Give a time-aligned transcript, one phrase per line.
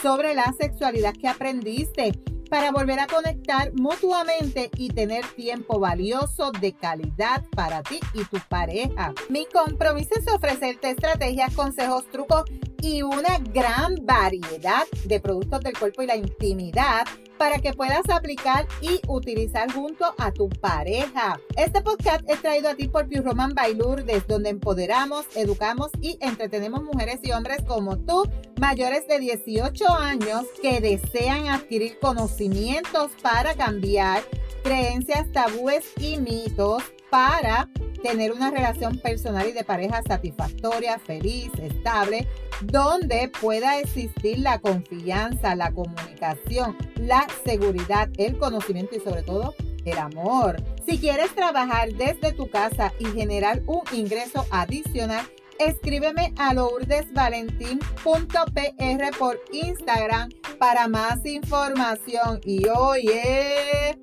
[0.00, 2.12] sobre la sexualidad que aprendiste
[2.52, 8.36] para volver a conectar mutuamente y tener tiempo valioso de calidad para ti y tu
[8.48, 9.14] pareja.
[9.30, 12.44] Mi compromiso es ofrecerte estrategias, consejos, trucos
[12.82, 17.06] y una gran variedad de productos del cuerpo y la intimidad
[17.42, 21.40] para que puedas aplicar y utilizar junto a tu pareja.
[21.56, 26.18] Este podcast es traído a ti por Pure Roman by Lourdes, donde empoderamos, educamos y
[26.20, 33.54] entretenemos mujeres y hombres como tú, mayores de 18 años, que desean adquirir conocimientos para
[33.54, 34.22] cambiar
[34.62, 37.68] creencias, tabúes y mitos para
[38.04, 42.28] tener una relación personal y de pareja satisfactoria, feliz, estable,
[42.64, 49.54] donde pueda existir la confianza, la comunicación, la seguridad, el conocimiento y sobre todo
[49.84, 50.62] el amor.
[50.86, 55.26] Si quieres trabajar desde tu casa y generar un ingreso adicional,
[55.58, 62.40] escríbeme a lourdesvalentín.pr por Instagram para más información.
[62.44, 63.96] Y hoy es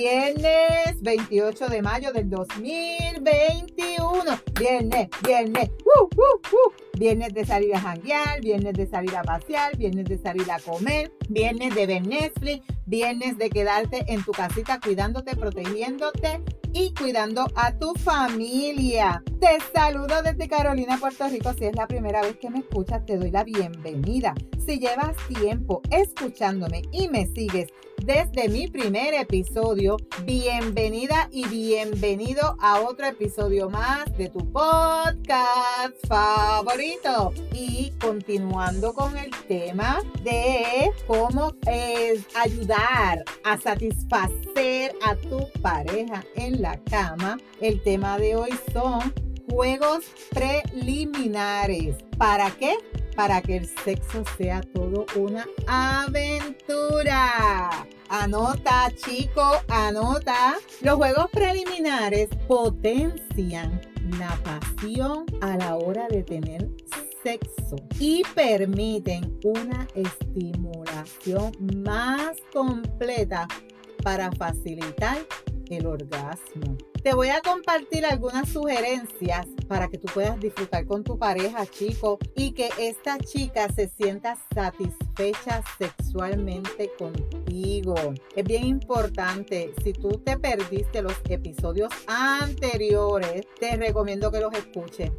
[0.00, 4.24] viernes 28 de mayo del 2021.
[4.58, 6.72] Viernes, viernes, uh, uh, uh.
[6.98, 11.12] Viernes de salir a janguear, viernes de salir a pasear, viernes de salir a comer,
[11.28, 16.40] viernes de ver Netflix, viernes de quedarte en tu casita cuidándote, protegiéndote
[16.72, 19.22] y cuidando a tu familia.
[19.38, 21.52] Te saludo desde Carolina, Puerto Rico.
[21.52, 24.34] Si es la primera vez que me escuchas, te doy la bienvenida.
[24.64, 27.68] Si llevas tiempo escuchándome y me sigues
[28.04, 37.32] desde mi primer episodio, bienvenida y bienvenido a otro episodio más de tu podcast favorito.
[37.52, 46.62] Y continuando con el tema de cómo es ayudar a satisfacer a tu pareja en
[46.62, 49.12] la cama, el tema de hoy son
[49.50, 51.96] juegos preliminares.
[52.16, 52.76] ¿Para qué?
[53.16, 57.30] Para que el sexo sea todo una aventura.
[58.08, 60.56] Anota, chico, anota.
[60.80, 63.80] Los juegos preliminares potencian
[64.18, 66.68] la pasión a la hora de tener
[67.22, 71.52] sexo y permiten una estimulación
[71.84, 73.46] más completa
[74.02, 75.18] para facilitar
[75.70, 76.76] el orgasmo.
[77.02, 82.18] Te voy a compartir algunas sugerencias para que tú puedas disfrutar con tu pareja, chico,
[82.36, 87.94] y que esta chica se sienta satisfecha sexualmente contigo.
[88.36, 95.10] Es bien importante, si tú te perdiste los episodios anteriores, te recomiendo que los escuches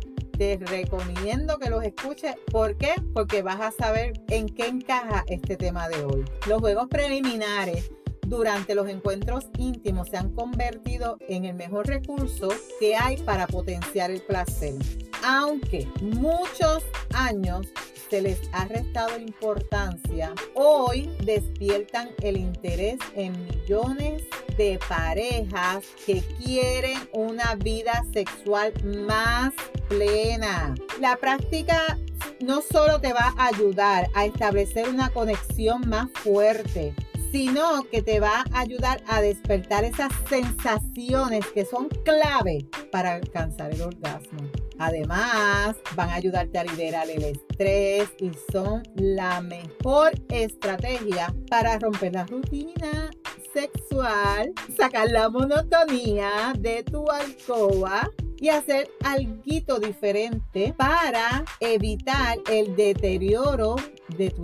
[0.42, 2.36] te recomiendo que los escuches.
[2.52, 2.96] ¿Por qué?
[3.14, 6.26] Porque vas a saber en qué encaja este tema de hoy.
[6.48, 7.92] Los juegos preliminares
[8.32, 12.48] durante los encuentros íntimos se han convertido en el mejor recurso
[12.80, 14.74] que hay para potenciar el placer.
[15.22, 16.82] Aunque muchos
[17.14, 17.68] años
[18.10, 24.24] se les ha restado importancia, hoy despiertan el interés en millones
[24.58, 28.74] de parejas que quieren una vida sexual
[29.08, 29.52] más
[29.90, 30.74] plena.
[31.02, 31.98] La práctica
[32.40, 36.96] no solo te va a ayudar a establecer una conexión más fuerte,
[37.32, 43.74] sino que te va a ayudar a despertar esas sensaciones que son clave para alcanzar
[43.74, 44.40] el orgasmo.
[44.80, 52.14] Además, van a ayudarte a liberar el estrés y son la mejor estrategia para romper
[52.14, 53.12] la rutina
[53.54, 58.10] sexual, sacar la monotonía de tu alcoba
[58.40, 63.76] y hacer algo diferente para evitar el deterioro
[64.18, 64.44] de tu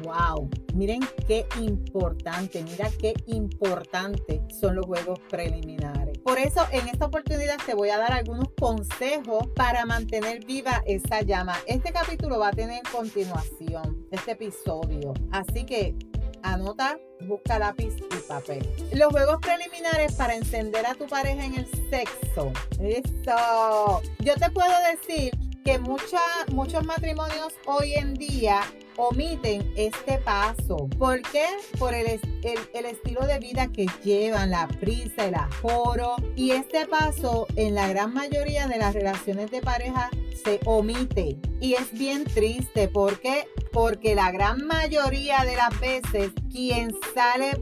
[0.00, 0.50] ¡Wow!
[0.74, 6.18] Miren qué importante, mira qué importante son los juegos preliminares.
[6.18, 11.22] Por eso en esta oportunidad te voy a dar algunos consejos para mantener viva esa
[11.22, 11.56] llama.
[11.66, 15.14] Este capítulo va a tener continuación, este episodio.
[15.30, 15.94] Así que
[16.42, 18.68] anota, busca lápiz y papel.
[18.92, 22.52] Los juegos preliminares para encender a tu pareja en el sexo.
[22.80, 24.02] Eso.
[24.20, 25.32] Yo te puedo decir
[25.64, 28.62] que muchos matrimonios hoy en día
[28.96, 30.88] omiten este paso.
[30.98, 31.46] ¿Por qué?
[31.78, 36.16] Por el, el, estilo de vida que llevan, la prisa, el aforo.
[36.36, 40.10] Y este paso en la gran mayoría de las relaciones de pareja
[40.44, 41.38] se omite.
[41.60, 47.56] Y es bien triste porque porque la gran mayoría de las veces quien sale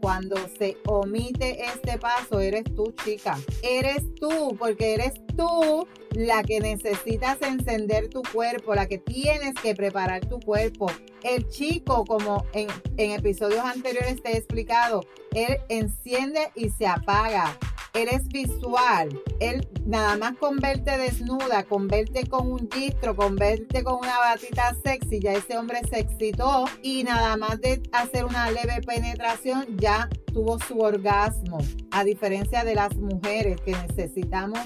[0.00, 3.38] cuando se omite este paso eres tú, chica.
[3.62, 9.74] Eres tú, porque eres tú la que necesitas encender tu cuerpo, la que tienes que
[9.74, 10.86] preparar tu cuerpo.
[11.22, 17.58] El chico, como en, en episodios anteriores te he explicado, él enciende y se apaga
[17.94, 19.08] él es visual.
[19.40, 24.18] Él nada más con verte desnuda, con verte con un gistro, con verte con una
[24.18, 29.66] batita sexy, ya ese hombre se excitó y nada más de hacer una leve penetración
[29.76, 31.58] ya tuvo su orgasmo.
[31.90, 34.58] A diferencia de las mujeres que necesitamos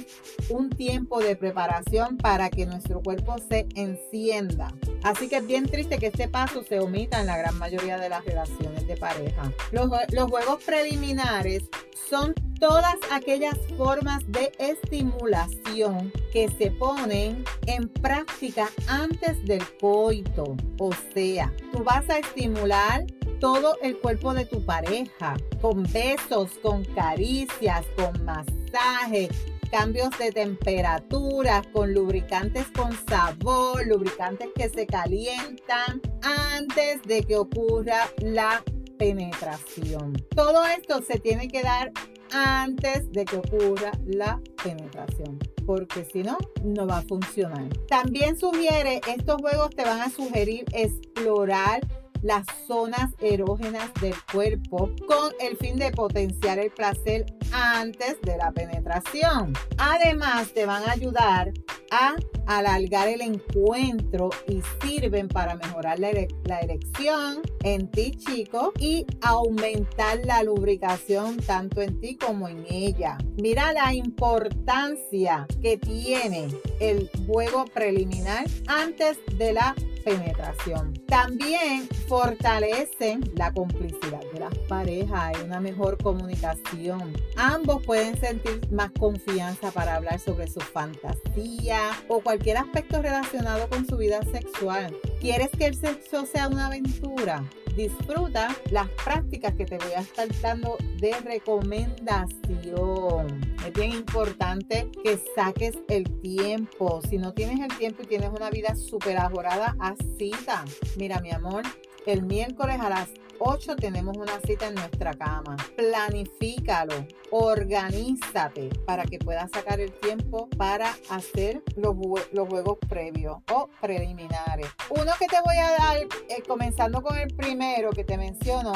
[0.51, 4.73] un tiempo de preparación para que nuestro cuerpo se encienda.
[5.03, 8.09] Así que es bien triste que este paso se omita en la gran mayoría de
[8.09, 9.51] las relaciones de pareja.
[9.73, 11.65] Los, los juegos preliminares
[12.09, 20.57] son todas aquellas formas de estimulación que se ponen en práctica antes del coito.
[20.79, 23.05] O sea, tú vas a estimular
[23.41, 29.29] todo el cuerpo de tu pareja con besos, con caricias, con masaje,
[29.71, 38.09] cambios de temperatura, con lubricantes con sabor, lubricantes que se calientan antes de que ocurra
[38.19, 38.63] la
[38.99, 40.15] penetración.
[40.35, 41.93] Todo esto se tiene que dar
[42.33, 47.69] antes de que ocurra la penetración porque si no, no va a funcionar.
[47.89, 51.81] También sugiere, estos juegos te van a sugerir explorar
[52.23, 58.53] las zonas erógenas del cuerpo con el fin de potenciar el placer antes de la
[58.53, 59.53] penetración.
[59.77, 61.53] Además, te van a ayudar
[61.91, 62.17] a
[62.47, 70.43] alargar el encuentro y sirven para mejorar la, erección en ti, chico, y aumentar la
[70.43, 73.19] lubricación tanto en ti como en ella.
[73.37, 76.49] Mira la importancia que tiene
[76.81, 79.75] el juego preliminar antes de la
[80.07, 80.95] penetración.
[81.09, 87.13] También fortalecen la complicidad de las parejas, hay una mejor comunicación.
[87.37, 93.85] Ambos pueden sentir más confianza para hablar sobre su fantasía o cualquier aspecto relacionado con
[93.85, 94.97] su vida sexual.
[95.21, 97.43] ¿Quieres que el sexo sea una aventura?
[97.77, 103.39] Disfruta las prácticas que te voy a estar dando de recomendación.
[103.67, 107.03] Es bien importante que saques el tiempo.
[107.07, 110.65] Si no tienes el tiempo y tienes una vida súper ajorada, haz cita.
[110.97, 111.65] Mira, mi amor,
[112.07, 113.09] el miércoles a las
[113.39, 115.57] 8 tenemos una cita en nuestra cama.
[115.77, 121.97] Planifícalo, organízate para que puedas sacar el tiempo para hacer los,
[122.33, 124.69] los juegos previos o preliminares.
[124.91, 128.73] Uno que te voy a dar, eh, comenzando con el primero que te menciono,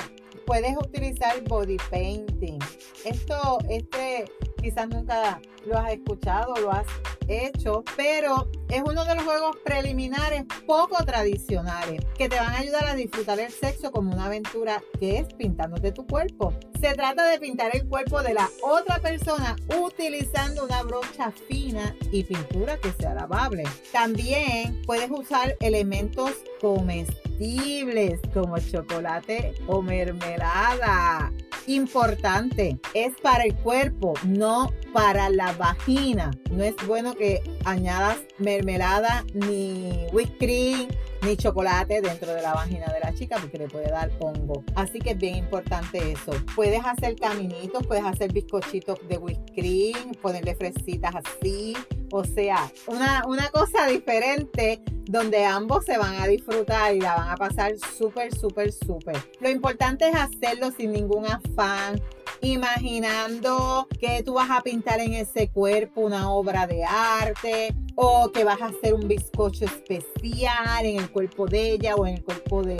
[0.47, 2.59] puedes utilizar body painting.
[3.05, 4.25] Esto, este
[4.61, 6.87] quizás nunca lo has escuchado, lo has
[7.29, 12.87] hecho, pero es uno de los juegos preliminares poco tradicionales que te van a ayudar
[12.87, 16.53] a disfrutar el sexo como una aventura que es pintándote tu cuerpo.
[16.81, 22.25] Se trata de pintar el cuerpo de la otra persona utilizando una brocha fina y
[22.25, 23.65] pintura que sea lavable.
[23.93, 31.33] También puedes usar elementos comestibles como chocolate o mermelada
[31.67, 36.31] importante, es para el cuerpo, no para la vagina.
[36.51, 40.07] No es bueno que añadas mermelada ni
[40.39, 40.88] cream
[41.23, 44.64] ni chocolate dentro de la vagina de la chica porque le puede dar hongo.
[44.75, 46.33] Así que es bien importante eso.
[46.55, 49.19] Puedes hacer caminitos, puedes hacer bizcochitos de
[49.55, 51.76] cream, ponerle fresitas así.
[52.11, 57.31] O sea, una, una cosa diferente donde ambos se van a disfrutar y la van
[57.31, 59.17] a pasar súper, súper, súper.
[59.40, 62.00] Lo importante es hacerlo sin ningún afán,
[62.43, 68.45] imaginando que tú vas a pintar en ese cuerpo una obra de arte o que
[68.45, 72.62] vas a hacer un bizcocho especial en el cuerpo de ella o en el cuerpo
[72.62, 72.76] de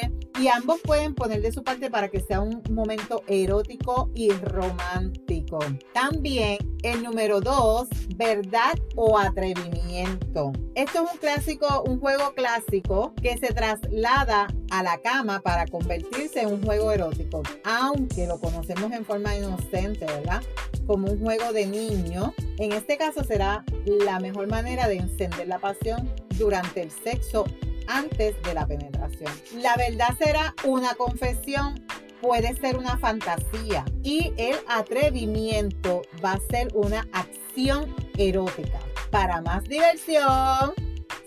[0.00, 4.30] él y ambos pueden poner de su parte para que sea un momento erótico y
[4.30, 5.58] romántico.
[5.92, 10.52] También el número dos, verdad o atrevimiento.
[10.74, 16.40] Esto es un clásico, un juego clásico que se traslada a la cama para convertirse
[16.40, 20.42] en un juego erótico, aunque lo conocemos en forma inocente, ¿verdad?
[20.86, 22.34] Como un juego de niño.
[22.58, 27.44] En este caso será la mejor manera de encender la pasión durante el sexo
[27.88, 29.32] antes de la penetración.
[29.56, 31.84] La verdad será una confesión,
[32.20, 38.78] puede ser una fantasía y el atrevimiento va a ser una acción erótica.
[39.10, 40.74] para más diversión,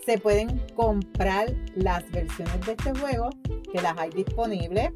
[0.05, 3.29] se pueden comprar las versiones de este juego
[3.71, 4.91] que las hay disponibles.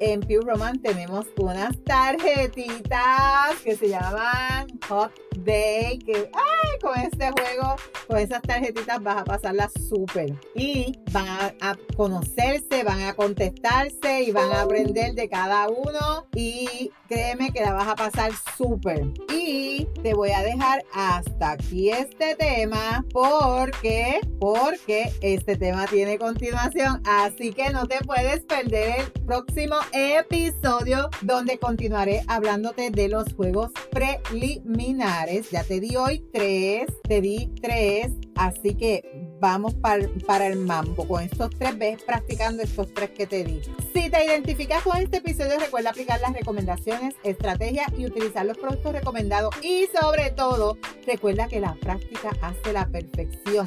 [0.00, 7.30] En Pure Roman tenemos unas tarjetitas que se llaman Hot Day, que ay, con este
[7.30, 7.76] juego,
[8.06, 10.34] con esas tarjetitas vas a pasarla súper.
[10.54, 11.26] Y van
[11.60, 16.26] a, conocerse, van a contestarse y van a aprender de cada uno.
[16.34, 19.06] Y créeme que la vas a pasar súper.
[19.32, 27.02] Y te voy a dejar hasta aquí este tema porque, porque este tema tiene continuación.
[27.06, 33.70] Así que no te puedes perder el próximo episodio donde continuaré hablándote de los juegos
[33.90, 35.23] preliminares.
[35.50, 39.02] Ya te di hoy tres, te di tres, así que
[39.40, 41.08] vamos para, para el mambo.
[41.08, 43.62] Con estos tres, ves practicando estos tres que te di.
[43.94, 48.92] Si te identificas con este episodio, recuerda aplicar las recomendaciones, estrategias y utilizar los productos
[48.92, 49.54] recomendados.
[49.62, 50.76] Y sobre todo,
[51.06, 53.66] recuerda que la práctica hace la perfección.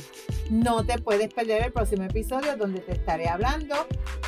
[0.52, 3.76] No te puedes perder el próximo episodio donde te estaré hablando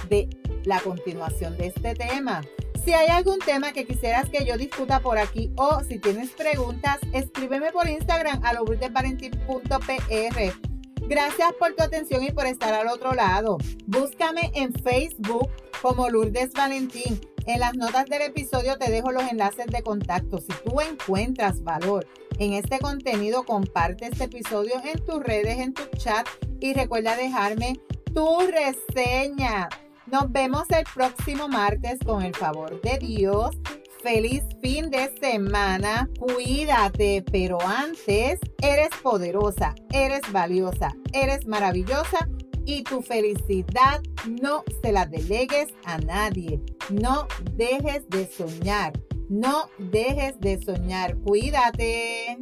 [0.10, 0.30] de
[0.64, 2.42] la continuación de este tema.
[2.89, 6.98] Si hay algún tema que quisieras que yo discuta por aquí o si tienes preguntas,
[7.13, 11.08] escríbeme por Instagram a lourdesvalentín.pr.
[11.08, 13.60] Gracias por tu atención y por estar al otro lado.
[13.86, 15.51] Búscame en Facebook
[15.84, 17.22] como Lourdes Valentín.
[17.46, 20.39] En las notas del episodio te dejo los enlaces de contacto.
[20.39, 22.08] Si tú encuentras valor
[22.39, 26.27] en este contenido, comparte este episodio en tus redes, en tu chat
[26.60, 27.79] y recuerda dejarme
[28.15, 29.69] tu reseña.
[30.12, 33.56] Nos vemos el próximo martes con el favor de Dios.
[34.01, 42.28] Feliz fin de semana, cuídate, pero antes eres poderosa, eres valiosa, eres maravillosa
[42.66, 44.01] y tu felicidad
[44.42, 46.60] no se la delegues a nadie.
[46.89, 48.94] No dejes de soñar,
[49.28, 52.39] no dejes de soñar, cuídate.